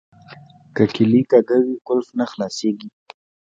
که 0.75 0.83
کیلي 0.93 1.21
کږه 1.31 1.57
وي 1.65 1.75
قلف 1.87 2.07
نه 2.19 2.25
خلاصیږي. 2.31 2.89